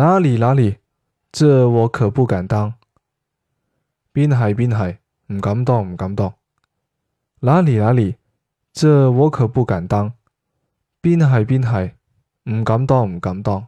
[0.00, 0.78] 哪里哪里，
[1.30, 2.72] 这我可不敢当。
[4.14, 6.32] 滨海滨海，唔敢当唔敢当。
[7.40, 8.16] 哪里哪里，
[8.72, 10.14] 这我可不敢当。
[11.02, 11.96] 滨海滨海，
[12.44, 13.66] 唔敢当唔敢当。